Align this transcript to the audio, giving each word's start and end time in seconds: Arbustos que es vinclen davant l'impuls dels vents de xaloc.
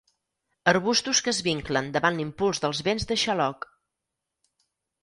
Arbustos 0.71 1.21
que 1.27 1.31
es 1.33 1.41
vinclen 1.49 1.91
davant 1.99 2.17
l'impuls 2.21 2.65
dels 2.65 2.83
vents 2.89 3.07
de 3.13 3.21
xaloc. 3.27 3.71